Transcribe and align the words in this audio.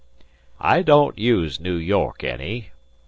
"I 0.59 0.81
don't 0.81 1.19
use 1.19 1.59
Noo 1.59 1.75
York 1.75 2.23
any. 2.23 2.69